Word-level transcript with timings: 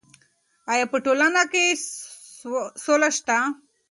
ایا 0.71 0.85
په 0.91 0.97
ټولنه 1.05 1.43
کې 1.51 1.65
سوله 2.85 3.09
شته؟ 3.17 3.37